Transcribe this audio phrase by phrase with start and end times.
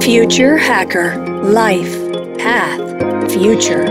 [0.00, 1.94] Future Hacker Life
[2.38, 3.84] Path Future.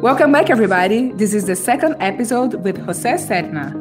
[0.00, 1.12] Welcome back, everybody.
[1.12, 3.74] This is the second episode with Jose Serna.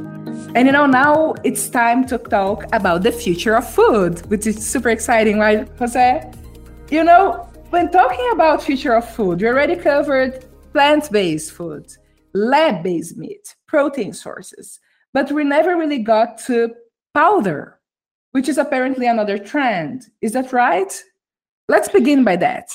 [0.56, 4.66] And you know, now it's time to talk about the future of food, which is
[4.66, 6.32] super exciting, right, Jose?
[6.90, 12.00] You know, when talking about future of food, we already covered plant-based foods,
[12.36, 14.80] lab-based meat, protein sources,
[15.14, 16.76] but we never really got to
[17.14, 17.80] powder,
[18.34, 20.08] which is apparently another trend.
[20.22, 21.02] Is that right?
[21.70, 22.70] Let's begin by that.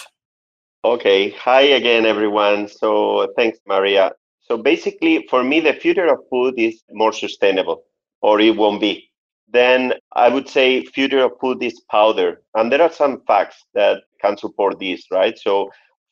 [0.85, 1.31] Okay.
[1.31, 2.67] Hi again, everyone.
[2.67, 4.13] So thanks, Maria.
[4.41, 7.85] So basically, for me, the future of food is more sustainable,
[8.23, 9.11] or it won't be.
[9.53, 14.05] Then I would say future of food is powder, and there are some facts that
[14.23, 15.39] can support this, right?
[15.39, 15.71] So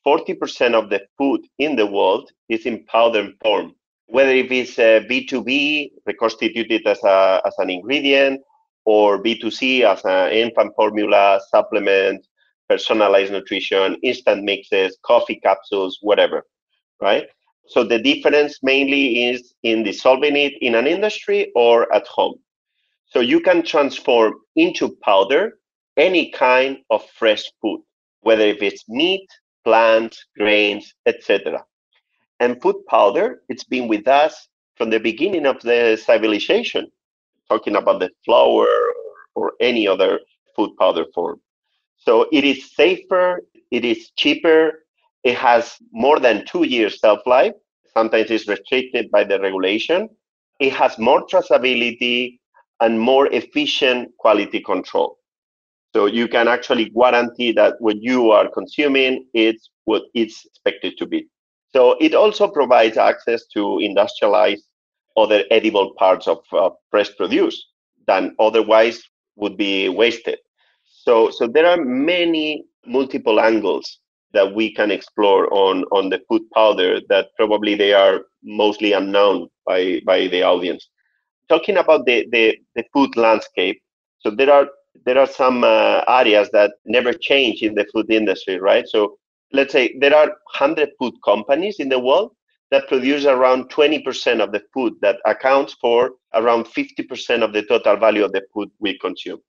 [0.09, 3.75] 40% of the food in the world is in powder form,
[4.07, 8.41] whether if it's uh, a B2B, reconstituted as, a, as an ingredient,
[8.87, 12.27] or B2C as an infant formula, supplement,
[12.71, 16.43] personalized nutrition, instant mixes, coffee capsules, whatever,
[17.03, 17.27] right?
[17.67, 22.37] So the difference mainly is in dissolving it in an industry or at home.
[23.09, 25.59] So you can transform into powder
[25.99, 27.83] any kind of fresh food,
[28.23, 29.29] whether if it's meat,
[29.69, 31.63] plants, grains, etc.
[32.41, 36.91] And food powder, it's been with us from the beginning of the civilization,
[37.51, 38.67] talking about the flour
[39.35, 40.21] or any other
[40.57, 41.39] food powder form.
[41.99, 44.87] So it is safer, it is cheaper,
[45.23, 47.53] it has more than two years shelf life.
[47.93, 50.09] Sometimes it's restricted by the regulation.
[50.61, 52.39] It has more traceability
[52.81, 55.18] and more efficient quality control.
[55.95, 61.07] So you can actually guarantee that what you are consuming is what it's expected to
[61.07, 61.29] be.
[61.75, 64.65] So it also provides access to industrialized
[65.17, 67.57] other edible parts of uh, fresh produce
[68.07, 69.03] than otherwise
[69.37, 70.39] would be wasted.
[70.85, 73.99] So, so there are many multiple angles
[74.33, 79.49] that we can explore on, on the food powder that probably they are mostly unknown
[79.67, 80.89] by, by the audience.
[81.49, 83.81] Talking about the, the, the food landscape,
[84.21, 84.69] so there are
[85.05, 88.87] there are some uh, areas that never change in the food industry, right?
[88.89, 89.19] So
[89.53, 92.33] let's say there are 100 food companies in the world
[92.71, 97.97] that produce around 20% of the food that accounts for around 50% of the total
[97.97, 99.41] value of the food we consume.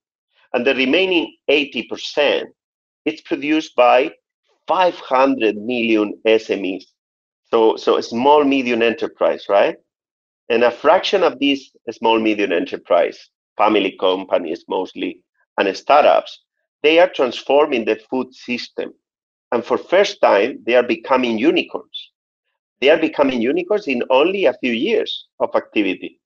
[0.54, 2.44] And the remaining 80%,
[3.04, 4.12] it's produced by
[4.66, 6.84] 500 million SMEs.
[7.50, 9.76] So, so a small, medium enterprise, right?
[10.48, 13.18] And a fraction of these small, medium enterprise,
[13.56, 15.22] family companies mostly,
[15.66, 16.44] and startups,
[16.82, 18.94] they are transforming the food system.
[19.52, 22.12] And for first time, they are becoming unicorns.
[22.80, 26.20] They are becoming unicorns in only a few years of activity.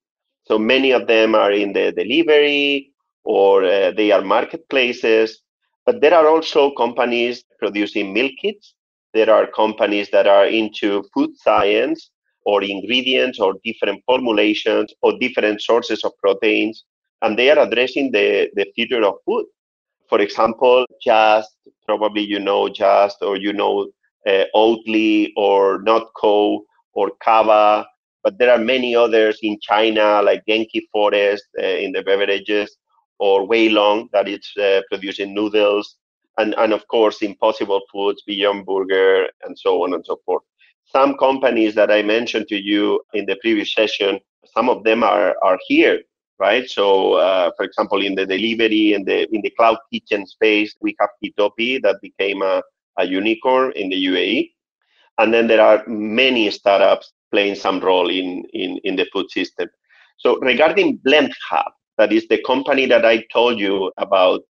[0.45, 2.93] So many of them are in the delivery,
[3.25, 5.41] or uh, they are marketplaces.
[5.87, 8.75] But there are also companies producing meal kits.
[9.15, 12.11] There are companies that are into food science
[12.45, 16.85] or ingredients or different formulations or different sources of proteins.
[17.25, 19.47] And they are addressing the, the future of food.
[20.09, 23.89] For example, Just, probably you know Just or you know
[24.29, 26.61] uh, Oatly or Notco
[26.93, 27.87] or Kava.
[28.23, 32.77] But there are many others in China, like Genki Forest uh, in the beverages
[33.19, 35.97] or Weilong that is uh, producing noodles,
[36.39, 40.43] and, and of course Impossible Foods, Beyond Burger, and so on and so forth.
[40.87, 44.21] Some companies that I mentioned to you in the previous session,
[44.55, 46.01] some of them are, are here,
[46.39, 46.69] right?
[46.69, 50.97] So, uh, for example, in the delivery and the in the cloud kitchen space, we
[51.01, 52.63] have Kitopi that became a,
[52.99, 54.51] a unicorn in the UAE,
[55.19, 59.69] and then there are many startups playing some role in in, in the food system.
[60.19, 64.41] So, regarding Blend Hub, that is the company that I told you about.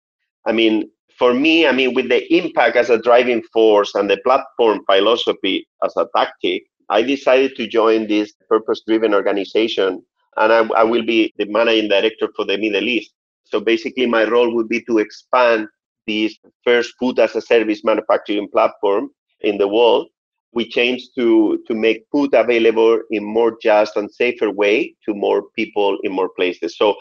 [0.46, 4.18] I mean, for me, I mean, with the impact as a driving force and the
[4.24, 10.04] platform philosophy as a tactic, I decided to join this purpose driven organization
[10.36, 13.12] and I, I, will be the managing director for the Middle East.
[13.44, 15.68] So basically, my role would be to expand
[16.06, 19.10] this first food as a service manufacturing platform
[19.40, 20.08] in the world.
[20.52, 25.44] We changed to, to make food available in more just and safer way to more
[25.56, 26.76] people in more places.
[26.76, 26.96] So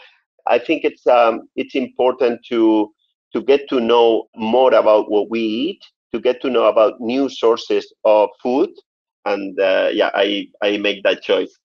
[0.46, 2.92] I think it's um, it's important to
[3.32, 5.82] to get to know more about what we eat,
[6.12, 8.70] to get to know about new sources of food,
[9.24, 11.58] and uh, yeah, I I make that choice.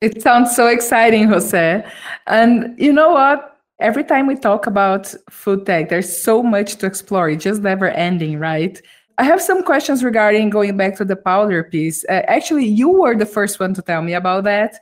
[0.00, 1.84] It sounds so exciting, Jose.
[2.26, 3.58] And you know what?
[3.80, 7.28] Every time we talk about food tech, there's so much to explore.
[7.30, 8.80] It's just never ending, right?
[9.18, 12.04] I have some questions regarding going back to the powder piece.
[12.04, 14.80] Uh, actually, you were the first one to tell me about that.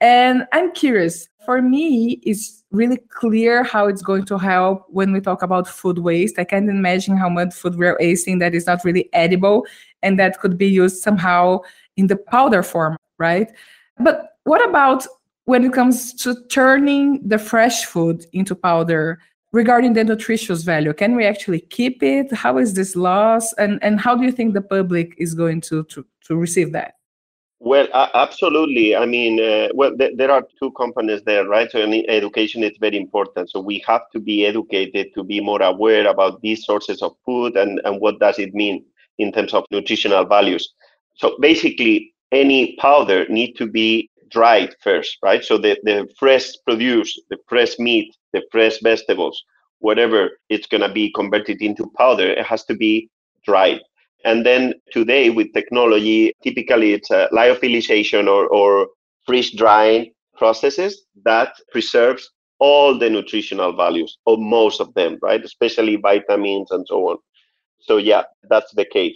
[0.00, 1.28] And I'm curious.
[1.44, 5.98] For me, it's really clear how it's going to help when we talk about food
[5.98, 6.38] waste.
[6.38, 9.66] I can't imagine how much food we're wasting that is not really edible
[10.02, 11.60] and that could be used somehow
[11.98, 13.52] in the powder form, right?
[14.00, 15.06] But what about
[15.44, 19.18] when it comes to turning the fresh food into powder?
[19.54, 20.92] regarding the nutritious value?
[20.92, 22.32] Can we actually keep it?
[22.32, 23.52] How is this loss?
[23.54, 26.94] And and how do you think the public is going to to, to receive that?
[27.60, 28.96] Well uh, absolutely.
[28.96, 31.70] I mean uh, well th- there are two components there right?
[31.70, 33.48] So education is very important.
[33.50, 37.56] So we have to be educated to be more aware about these sources of food
[37.56, 38.84] and and what does it mean
[39.18, 40.74] in terms of nutritional values.
[41.14, 45.44] So basically any powder need to be dried first, right?
[45.44, 49.42] So the, the fresh produce, the fresh meat, the fresh vegetables,
[49.78, 53.08] whatever it's going to be converted into powder, it has to be
[53.44, 53.80] dried.
[54.24, 58.88] And then today with technology, typically it's a lyophilization or, or
[59.26, 65.44] freeze drying processes that preserves all the nutritional values or most of them, right?
[65.44, 67.18] Especially vitamins and so on.
[67.80, 69.14] So yeah, that's the case.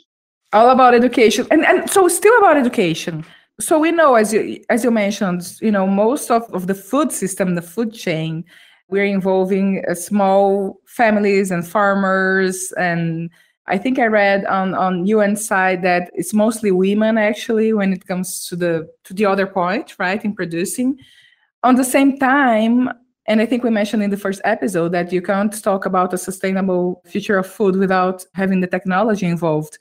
[0.53, 1.47] All about education.
[1.51, 3.25] And and so still about education
[3.61, 7.11] so we know as you as you mentioned you know most of, of the food
[7.11, 8.45] system the food chain
[8.89, 13.31] we're involving uh, small families and farmers and
[13.67, 18.07] i think i read on on un side that it's mostly women actually when it
[18.07, 20.99] comes to the to the other point right in producing.
[21.65, 22.89] On the same time
[23.27, 26.19] and i think we mentioned in the first episode that you can't talk about a
[26.19, 29.79] sustainable future of food without having the technology involved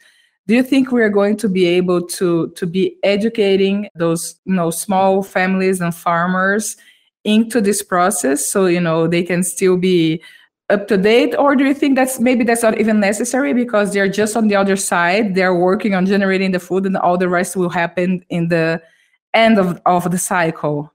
[0.48, 4.72] do you think we're going to be able to to be educating those you know
[4.72, 6.78] small families and farmers
[7.24, 10.22] into this process so you know they can still be
[10.70, 11.36] up to date?
[11.38, 14.56] Or do you think that's maybe that's not even necessary because they're just on the
[14.56, 18.48] other side they're working on generating the food and all the rest will happen in
[18.50, 18.82] the
[19.34, 20.92] end of, of the cycle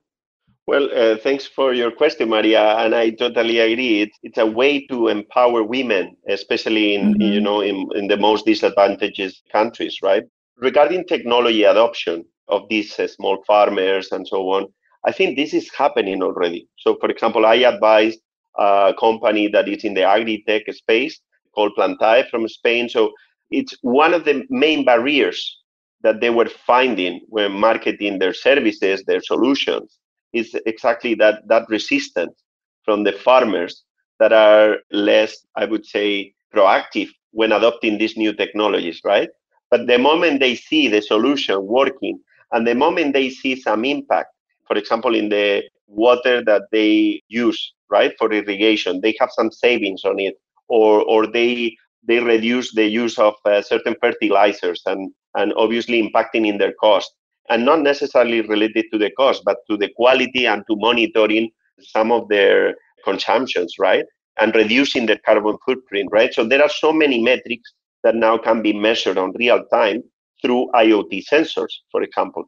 [0.66, 4.02] well, uh, thanks for your question, Maria, and I totally agree.
[4.02, 7.20] It's, it's a way to empower women, especially in mm-hmm.
[7.20, 10.22] you know in, in the most disadvantaged countries, right?
[10.56, 14.66] Regarding technology adoption of these uh, small farmers and so on,
[15.04, 16.68] I think this is happening already.
[16.78, 18.20] So, for example, I advised
[18.56, 21.20] a company that is in the agri-tech space
[21.56, 22.88] called Plantae from Spain.
[22.88, 23.12] So,
[23.50, 25.58] it's one of the main barriers
[26.02, 29.98] that they were finding when marketing their services, their solutions
[30.32, 32.42] is exactly that that resistance
[32.84, 33.84] from the farmers
[34.18, 39.30] that are less, I would say, proactive when adopting these new technologies, right?
[39.70, 42.20] But the moment they see the solution working
[42.52, 44.28] and the moment they see some impact,
[44.66, 50.04] for example, in the water that they use, right, for irrigation, they have some savings
[50.04, 50.34] on it,
[50.68, 51.76] or or they
[52.06, 57.10] they reduce the use of uh, certain fertilizers and and obviously impacting in their cost
[57.48, 61.50] and not necessarily related to the cost, but to the quality and to monitoring
[61.80, 62.74] some of their
[63.04, 64.04] consumptions, right?
[64.40, 66.32] And reducing their carbon footprint, right?
[66.32, 67.72] So there are so many metrics
[68.04, 70.02] that now can be measured on real time
[70.40, 72.44] through IoT sensors, for example.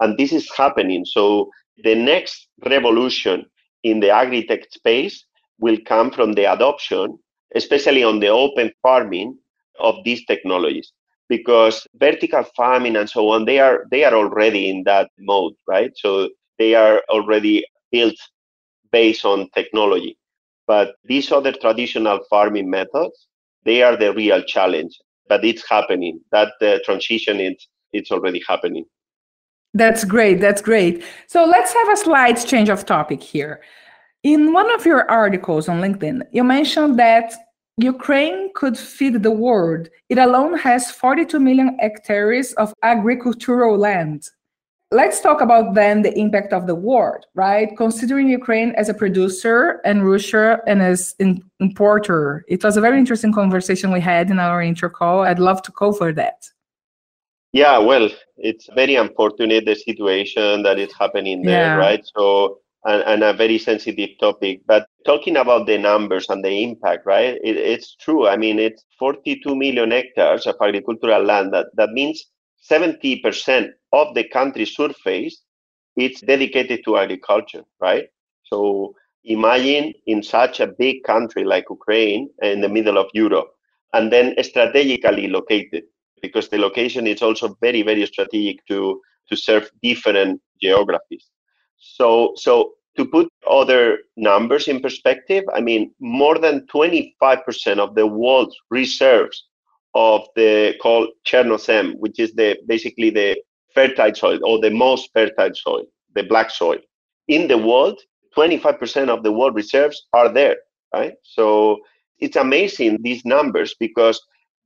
[0.00, 1.04] And this is happening.
[1.04, 1.50] So
[1.84, 3.46] the next revolution
[3.82, 5.24] in the agri-tech space
[5.58, 7.18] will come from the adoption,
[7.54, 9.38] especially on the open farming
[9.80, 10.92] of these technologies
[11.28, 15.92] because vertical farming and so on they are they are already in that mode right?
[15.96, 18.16] So they are already built
[18.90, 20.18] based on technology.
[20.66, 23.28] But these other traditional farming methods
[23.64, 26.20] they are the real challenge but it's happening.
[26.32, 28.84] That uh, transition is it's already happening.
[29.74, 31.04] That's great that's great.
[31.28, 33.62] So let's have a slight change of topic here.
[34.22, 37.34] In one of your articles on linkedin you mentioned that
[37.78, 39.88] Ukraine could feed the world.
[40.08, 44.24] It alone has 42 million hectares of agricultural land.
[44.90, 47.74] Let's talk about then the impact of the war, right?
[47.78, 52.44] Considering Ukraine as a producer and Russia and as an importer.
[52.46, 55.22] It was a very interesting conversation we had in our intro call.
[55.22, 56.44] I'd love to cover that.
[57.52, 61.76] Yeah, well, it's very unfortunate the situation that is happening there, yeah.
[61.76, 62.04] right?
[62.14, 64.60] So and, and, a very sensitive topic.
[64.66, 67.38] But talking about the numbers and the impact, right?
[67.42, 68.28] It, it's true.
[68.28, 71.52] I mean, it's 42 million hectares of agricultural land.
[71.52, 72.24] That, that means
[72.70, 75.42] 70% of the country's surface
[75.96, 78.06] it's dedicated to agriculture, right?
[78.44, 78.94] So
[79.24, 83.50] imagine in such a big country like Ukraine in the middle of Europe,
[83.92, 85.84] and then strategically located,
[86.22, 91.26] because the location is also very, very strategic to, to serve different geographies.
[91.78, 98.06] So, so to put other numbers in perspective, I mean, more than 25% of the
[98.06, 99.44] world's reserves
[99.94, 103.36] of the called Chernozem, which is the basically the
[103.74, 105.84] fertile soil or the most fertile soil,
[106.14, 106.78] the black soil
[107.28, 108.00] in the world.
[108.36, 110.56] 25% of the world reserves are there,
[110.94, 111.12] right?
[111.22, 111.78] So
[112.18, 114.18] it's amazing these numbers because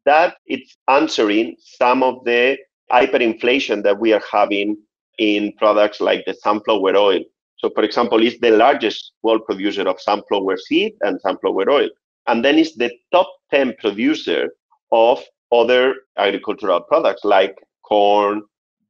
[0.05, 2.57] that it's answering some of the
[2.93, 4.77] hyperinflation that we are having
[5.19, 7.21] in products like the sunflower oil.
[7.57, 11.89] So, for example, it's the largest world producer of sunflower seed and sunflower oil.
[12.27, 14.51] And then it's the top 10 producer
[14.93, 15.23] of
[15.53, 18.43] other agricultural products like corn,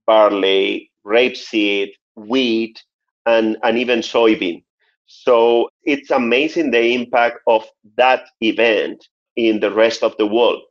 [0.06, 2.82] barley, rapeseed, wheat,
[3.26, 4.62] and, and even soybean.
[5.06, 7.64] So it's amazing the impact of
[7.96, 9.06] that event
[9.36, 10.62] in the rest of the world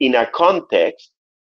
[0.00, 1.10] in a context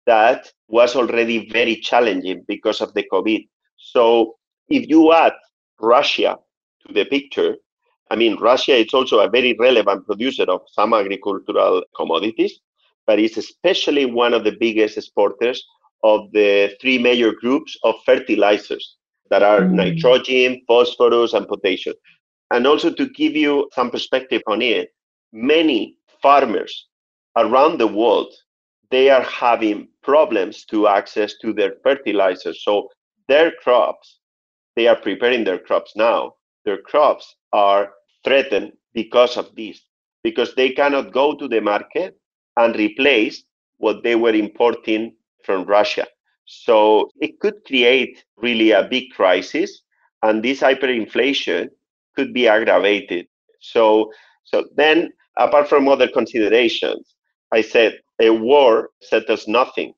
[0.06, 3.48] that was already very challenging because of the COVID.
[3.78, 4.36] So
[4.70, 5.34] if you add
[5.80, 6.38] Russia
[6.86, 7.56] to the picture,
[8.12, 12.60] I mean, Russia is also a very relevant producer of some agricultural commodities,
[13.06, 15.64] but it's especially one of the biggest exporters
[16.04, 18.96] of the three major groups of fertilizers
[19.30, 19.72] that are mm.
[19.74, 21.96] nitrogen, phosphorus, and potassium.
[22.52, 24.90] And also to give you some perspective on it,
[25.32, 26.88] many farmers
[27.36, 28.34] around the world
[28.92, 32.64] they are having problems to access to their fertilizers.
[32.64, 32.90] So
[33.28, 34.19] their crops,
[34.76, 36.34] they are preparing their crops now.
[36.66, 37.92] Their crops are
[38.24, 39.82] threatened because of this,
[40.24, 42.18] because they cannot go to the market
[42.58, 43.44] and replace
[43.78, 46.06] what they were importing from Russia.
[46.46, 49.82] So it could create really a big crisis,
[50.24, 51.70] and this hyperinflation
[52.16, 53.28] could be aggravated.
[53.62, 54.12] So,
[54.44, 57.16] so then, apart from other considerations,
[57.52, 59.94] I said a war settles nothing,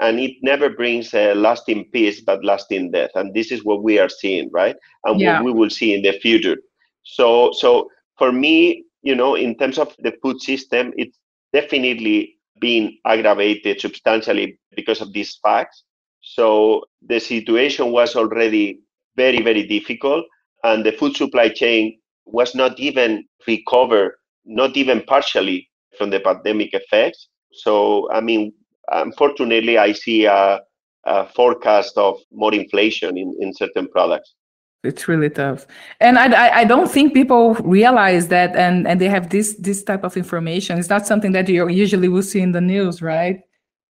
[0.00, 3.10] and it never brings a lasting peace, but lasting death.
[3.14, 4.76] And this is what we are seeing, right?
[5.04, 5.40] And yeah.
[5.40, 6.56] what we will see in the future.
[7.02, 7.88] So, so
[8.18, 11.18] for me, you know, in terms of the food system, it's
[11.52, 15.84] definitely been aggravated substantially because of these facts.
[16.20, 18.80] So the situation was already
[19.16, 20.24] very, very difficult,
[20.64, 26.74] and the food supply chain was not even recovered, not even partially from the pandemic
[26.74, 27.28] effects.
[27.52, 28.52] So, I mean,
[28.90, 30.60] unfortunately, I see a,
[31.04, 34.34] a forecast of more inflation in, in certain products.
[34.86, 35.66] It's really tough.
[36.00, 40.04] And I, I don't think people realize that and and they have this this type
[40.04, 40.78] of information.
[40.78, 43.40] It's not something that you usually will see in the news right?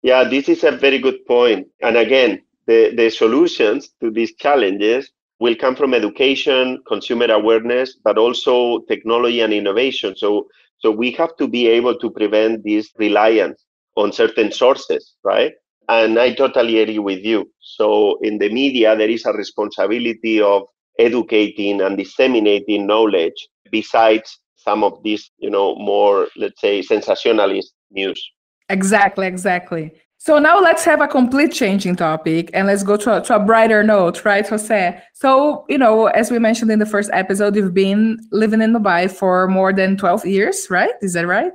[0.03, 1.67] Yeah this is a very good point.
[1.81, 8.17] And again the the solutions to these challenges will come from education consumer awareness but
[8.17, 10.15] also technology and innovation.
[10.15, 10.47] So
[10.77, 13.64] so we have to be able to prevent this reliance
[13.95, 15.53] on certain sources right
[15.89, 17.51] and I totally agree with you.
[17.59, 20.63] So in the media, there is a responsibility of
[20.97, 28.21] educating and disseminating knowledge besides some of these, you know, more, let's say, sensationalist news.
[28.69, 29.91] Exactly, exactly.
[30.17, 33.39] So now let's have a complete changing topic and let's go to a, to a
[33.39, 34.99] brighter note, right, Jose?
[35.13, 39.11] So, you know, as we mentioned in the first episode, you've been living in Dubai
[39.11, 40.93] for more than 12 years, right?
[41.01, 41.51] Is that right?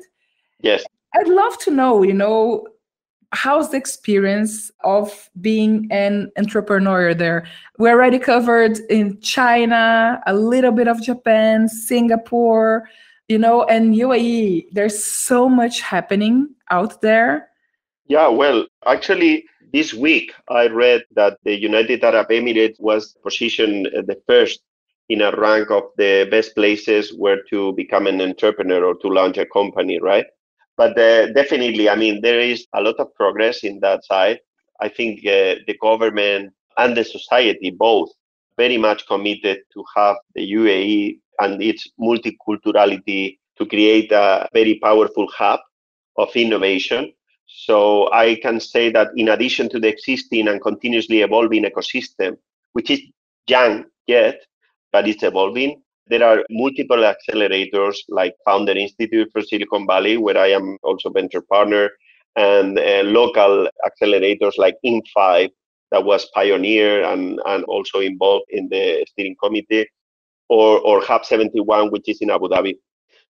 [0.63, 0.85] Yes.
[1.15, 2.67] I'd love to know, you know,
[3.33, 7.47] how's the experience of being an entrepreneur there?
[7.79, 12.89] We already covered in China, a little bit of Japan, Singapore,
[13.29, 14.67] you know, and UAE.
[14.73, 17.49] There's so much happening out there.
[18.07, 24.03] Yeah, well, actually, this week I read that the United Arab Emirates was positioned uh,
[24.03, 24.61] the first
[25.09, 29.39] in a rank of the best places where to become an entrepreneur or to launch
[29.39, 30.27] a company, right?
[30.81, 34.41] But uh, definitely, I mean, there is a lot of progress in that side.
[34.81, 38.09] I think uh, the government and the society both
[38.57, 45.27] very much committed to have the UAE and its multiculturality to create a very powerful
[45.29, 45.61] hub
[46.17, 47.13] of innovation.
[47.47, 52.39] So I can say that in addition to the existing and continuously evolving ecosystem,
[52.73, 53.03] which is
[53.47, 54.41] young yet,
[54.93, 60.49] but it's evolving, there are multiple accelerators like Founder Institute for Silicon Valley, where I
[60.49, 61.91] am also venture partner,
[62.37, 65.51] and uh, local accelerators like In5
[65.93, 69.87] that was pioneer and, and also involved in the steering committee,
[70.49, 72.75] or, or Hub 71, which is in Abu Dhabi.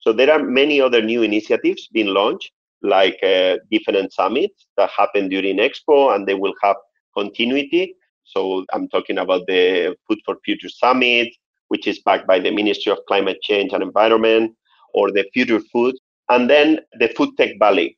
[0.00, 2.50] So there are many other new initiatives being launched,
[2.82, 6.76] like uh, different summits that happen during Expo, and they will have
[7.16, 7.94] continuity.
[8.24, 11.28] So I'm talking about the Food for Future Summit,
[11.70, 14.52] which is backed by the Ministry of Climate Change and Environment,
[14.94, 15.94] or the Future Food,
[16.28, 17.96] and then the Food Tech Valley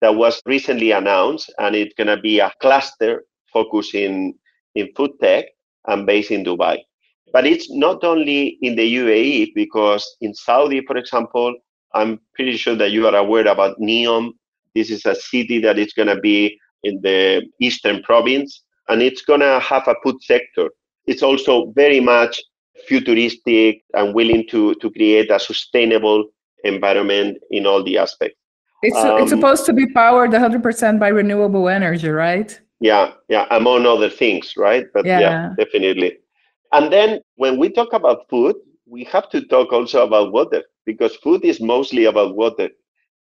[0.00, 4.34] that was recently announced, and it's going to be a cluster focusing
[4.74, 5.44] in food tech
[5.86, 6.78] and based in Dubai.
[7.32, 11.54] But it's not only in the UAE, because in Saudi, for example,
[11.94, 14.32] I'm pretty sure that you are aware about NEOM,
[14.74, 19.22] This is a city that is going to be in the eastern province, and it's
[19.22, 20.70] going to have a food sector.
[21.06, 22.40] It's also very much
[22.86, 26.26] futuristic and willing to, to create a sustainable
[26.64, 28.36] environment in all the aspects.
[28.82, 32.58] It's, um, it's supposed to be powered 100% by renewable energy, right?
[32.80, 34.86] Yeah, yeah, among other things, right?
[34.94, 35.20] But yeah.
[35.20, 36.18] yeah, definitely.
[36.72, 38.56] And then when we talk about food,
[38.86, 42.70] we have to talk also about water because food is mostly about water.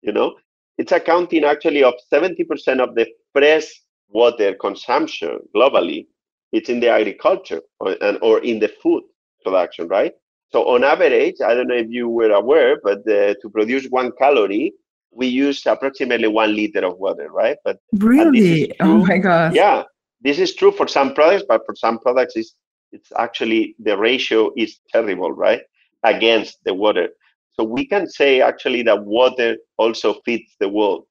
[0.01, 0.35] You know,
[0.77, 3.65] it's accounting actually of 70% of the fresh
[4.07, 6.07] water consumption globally.
[6.51, 9.03] It's in the agriculture or, and, or in the food
[9.43, 10.13] production, right?
[10.51, 14.11] So on average, I don't know if you were aware, but uh, to produce one
[14.17, 14.73] calorie,
[15.11, 17.57] we use approximately one liter of water, right?
[17.63, 19.83] But really, oh my god, yeah,
[20.21, 22.55] this is true for some products, but for some products, it's
[22.91, 25.61] it's actually the ratio is terrible, right?
[26.03, 27.09] Against the water.
[27.53, 31.05] So we can say actually that water also feeds the world.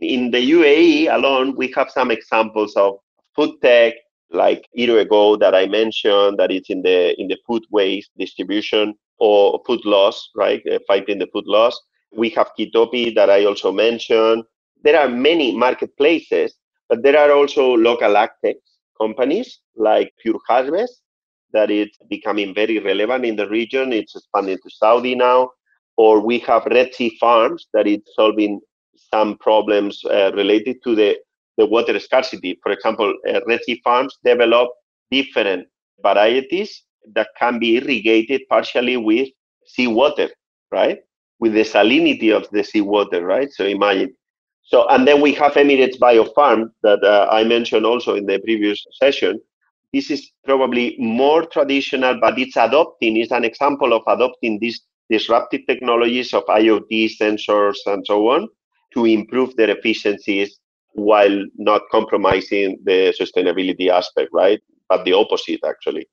[0.00, 2.98] In the UAE alone, we have some examples of
[3.34, 3.94] food tech
[4.34, 9.62] like Eat2go that I mentioned that it's in the in the food waste distribution or
[9.66, 10.62] food loss, right?
[10.72, 11.80] Uh, fighting the food loss.
[12.16, 14.44] We have Kitopi that I also mentioned.
[14.84, 16.54] There are many marketplaces,
[16.88, 18.56] but there are also local agtech
[19.00, 21.02] companies like Pure Harvest
[21.52, 23.92] that is becoming very relevant in the region.
[23.94, 25.50] It's expanding to Saudi now.
[25.98, 28.60] Or we have Red Sea Farms that is solving
[29.12, 31.16] some problems uh, related to the
[31.56, 32.58] the water scarcity.
[32.62, 33.40] For example, uh,
[33.82, 34.70] farms develop
[35.10, 35.66] different
[36.02, 36.82] varieties
[37.14, 39.28] that can be irrigated partially with
[39.66, 40.30] seawater,
[40.70, 40.98] right?
[41.38, 43.50] With the salinity of the seawater, right?
[43.52, 44.14] So imagine.
[44.62, 48.84] So, and then we have Emirates Biofarm that uh, I mentioned also in the previous
[48.92, 49.40] session.
[49.92, 54.80] This is probably more traditional, but it's adopting, it's an example of adopting these
[55.10, 58.48] disruptive technologies of IoT sensors and so on
[58.94, 60.58] to improve their efficiencies
[60.94, 64.60] while not compromising the sustainability aspect, right?
[64.88, 66.06] But the opposite, actually.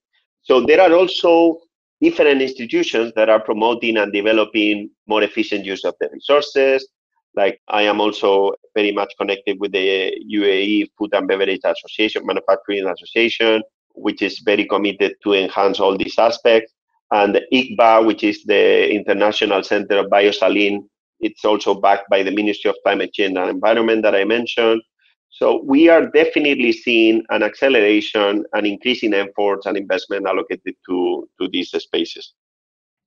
[0.44, 1.60] So there are also
[2.02, 6.88] different institutions that are promoting and developing more efficient use of the resources.
[7.36, 12.88] Like I am also very much connected with the UAE Food and Beverage Association, Manufacturing
[12.88, 13.62] Association,
[13.94, 16.74] which is very committed to enhance all these aspects.
[17.12, 20.88] And ICBA, which is the International Center of Biosaline
[21.22, 24.82] it's also backed by the Ministry of Climate Change and Environment that I mentioned.
[25.30, 31.48] So we are definitely seeing an acceleration and increasing efforts and investment allocated to, to
[31.52, 32.34] these spaces.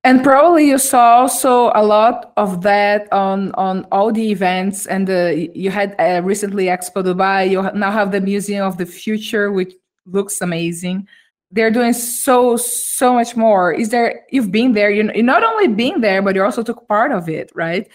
[0.04, 4.86] And probably you saw also a lot of that on on all the events.
[4.86, 7.50] And the, you had uh, recently Expo Dubai.
[7.50, 9.72] You now have the Museum of the Future, which
[10.04, 11.08] looks amazing.
[11.54, 13.72] They're doing so so much more.
[13.72, 14.22] Is there?
[14.30, 14.90] You've been there.
[14.90, 17.88] You not only been there, but you also took part of it, right?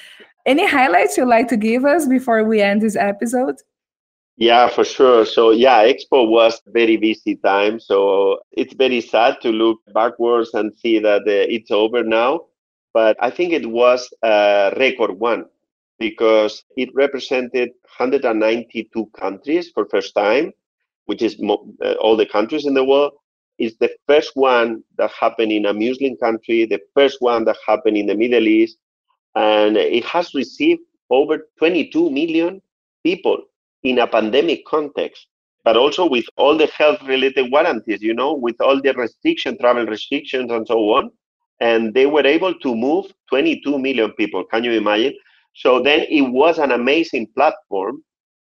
[0.45, 3.57] Any highlights you'd like to give us before we end this episode?
[4.37, 5.25] Yeah, for sure.
[5.25, 7.81] So yeah, Expo was very busy time.
[7.81, 12.45] So it's very sad to look backwards and see that uh, it's over now.
[12.93, 15.45] But I think it was a record one
[15.99, 20.53] because it represented 192 countries for first time,
[21.07, 23.11] which is mo- uh, all the countries in the world.
[23.59, 27.97] It's the first one that happened in a Muslim country, the first one that happened
[27.97, 28.77] in the Middle East,
[29.35, 32.61] and it has received over 22 million
[33.03, 33.43] people
[33.83, 35.27] in a pandemic context,
[35.63, 39.85] but also with all the health related warranties, you know, with all the restriction, travel
[39.85, 41.11] restrictions, and so on.
[41.59, 44.45] And they were able to move 22 million people.
[44.45, 45.13] Can you imagine?
[45.55, 48.03] So then it was an amazing platform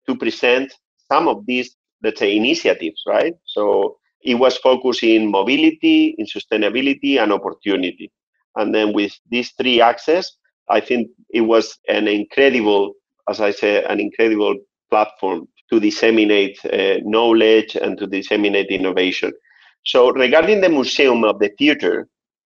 [0.08, 0.72] to present
[1.10, 3.34] some of these, let's say, initiatives, right?
[3.44, 8.10] So it was focusing mobility, in sustainability, and opportunity.
[8.56, 10.36] And then with these three axes,
[10.70, 12.94] I think it was an incredible,
[13.28, 14.56] as I said, an incredible
[14.90, 19.32] platform to disseminate uh, knowledge and to disseminate innovation.
[19.84, 22.08] So regarding the Museum of the Future,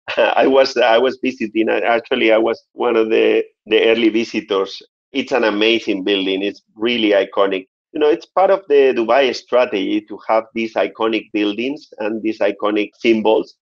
[0.16, 1.68] I was I was visiting.
[1.70, 4.82] Actually, I was one of the the early visitors.
[5.12, 6.42] It's an amazing building.
[6.42, 7.66] It's really iconic.
[7.92, 12.38] You know, it's part of the Dubai strategy to have these iconic buildings and these
[12.38, 13.54] iconic symbols.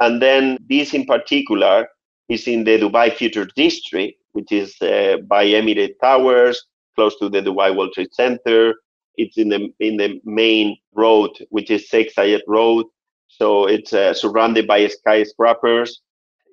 [0.00, 1.88] And then this in particular
[2.28, 7.40] is in the Dubai Future District, which is uh, by Emirate Towers, close to the
[7.40, 8.74] Dubai World Trade Center.
[9.16, 12.86] It's in the in the main road, which is Sheikh Zayed Road.
[13.28, 16.00] So it's uh, surrounded by skyscrapers.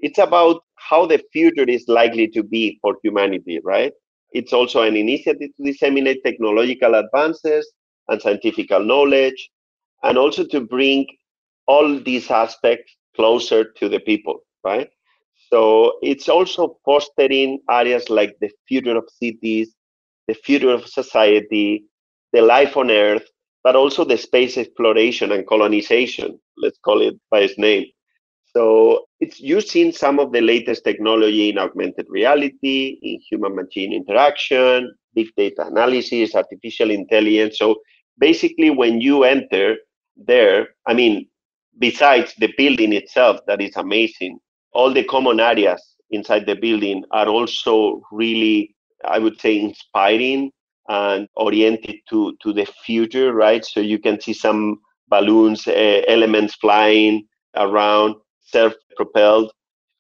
[0.02, 3.94] It's about how the future is likely to be for humanity, right?
[4.32, 7.72] It's also an initiative to disseminate technological advances
[8.10, 9.50] and scientific knowledge,
[10.04, 11.08] and also to bring
[11.68, 14.90] all these aspects closer to the people, right?
[15.52, 19.74] So it's also fostering areas like the future of cities,
[20.28, 21.86] the future of society,
[22.34, 23.28] the life on Earth,
[23.64, 27.86] but also the space exploration and colonization, let's call it by its name.
[28.56, 34.96] So it's using some of the latest technology in augmented reality, in human machine interaction,
[35.14, 37.58] big data analysis, artificial intelligence.
[37.58, 37.76] So
[38.18, 39.76] basically, when you enter
[40.16, 41.28] there, I mean,
[41.80, 44.40] besides the building itself, that is amazing,
[44.72, 50.52] all the common areas inside the building are also really, I would say, inspiring
[50.88, 53.66] and oriented to, to the future, right?
[53.66, 58.16] So you can see some balloons, uh, elements flying around,
[58.46, 59.52] self propelled.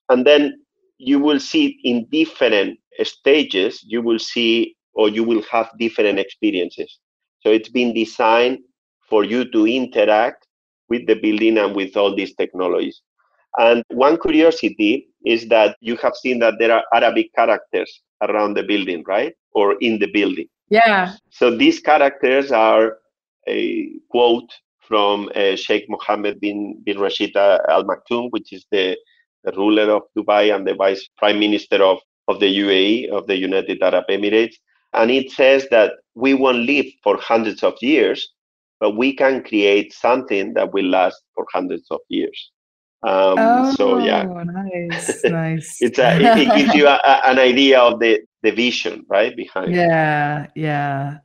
[0.09, 0.61] And then
[0.97, 6.99] you will see in different stages, you will see or you will have different experiences.
[7.41, 8.59] So it's been designed
[9.09, 10.47] for you to interact
[10.89, 13.01] with the building and with all these technologies.
[13.57, 18.63] And one curiosity is that you have seen that there are Arabic characters around the
[18.63, 19.33] building, right?
[19.53, 20.47] Or in the building.
[20.69, 21.13] Yeah.
[21.29, 22.97] So these characters are
[23.47, 24.51] a quote
[24.87, 28.97] from uh, Sheikh Mohammed bin, bin Rashid Al Maktoum, which is the,
[29.43, 33.37] the ruler of Dubai and the vice prime minister of, of the UAE, of the
[33.37, 34.55] United Arab Emirates.
[34.93, 38.27] And it says that we won't live for hundreds of years,
[38.79, 42.51] but we can create something that will last for hundreds of years.
[43.03, 45.77] Um, oh, so yeah, nice, nice.
[45.79, 49.35] it's a, it, it, gives you a, a, an idea of the the vision right
[49.35, 49.75] behind.
[49.75, 51.17] Yeah, yeah.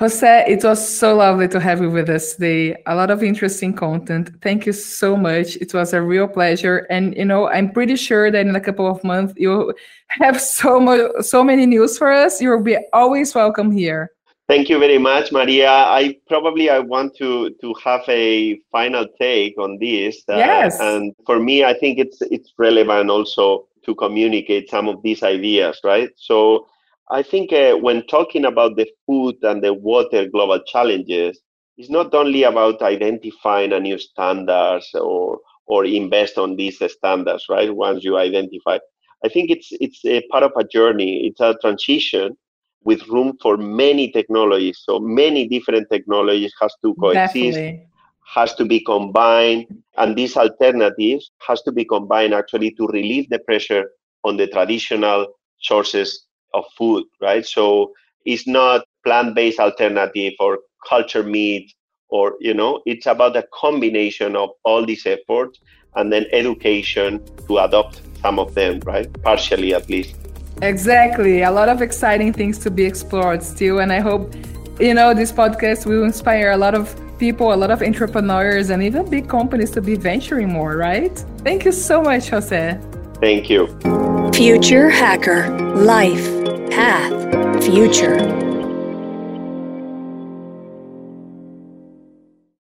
[0.00, 2.74] Jose, it was so lovely to have you with us today.
[2.86, 4.30] A lot of interesting content.
[4.40, 5.56] Thank you so much.
[5.56, 6.86] It was a real pleasure.
[6.88, 9.74] And you know, I'm pretty sure that in a couple of months you'll
[10.08, 12.40] have so much so many news for us.
[12.40, 14.10] You'll be always welcome here.
[14.48, 15.68] Thank you very much, Maria.
[15.70, 20.24] I probably I want to to have a final take on this.
[20.26, 20.80] Uh, yes.
[20.80, 25.78] And for me, I think it's it's relevant also to communicate some of these ideas,
[25.84, 26.08] right?
[26.16, 26.68] So
[27.10, 31.40] I think uh, when talking about the food and the water global challenges,
[31.76, 37.74] it's not only about identifying a new standards or or invest on these standards, right?
[37.74, 38.78] Once you identify,
[39.24, 41.26] I think it's it's a part of a journey.
[41.26, 42.36] It's a transition
[42.84, 44.80] with room for many technologies.
[44.84, 47.88] So many different technologies has to coexist, Definitely.
[48.34, 53.38] has to be combined, and these alternatives has to be combined actually to relieve the
[53.40, 53.90] pressure
[54.24, 55.26] on the traditional
[55.60, 57.44] sources of food, right?
[57.44, 57.92] So
[58.24, 60.58] it's not plant-based alternative or
[60.88, 61.72] culture meat
[62.08, 65.60] or you know it's about a combination of all these efforts
[65.96, 70.14] and then education to adopt some of them right partially at least
[70.62, 71.42] Exactly.
[71.42, 73.78] A lot of exciting things to be explored still.
[73.78, 74.34] And I hope,
[74.78, 78.82] you know, this podcast will inspire a lot of people, a lot of entrepreneurs, and
[78.82, 81.16] even big companies to be venturing more, right?
[81.38, 82.78] Thank you so much, Jose.
[83.20, 84.09] Thank you.
[84.32, 86.24] Future Hacker Life
[86.70, 88.49] Path Future.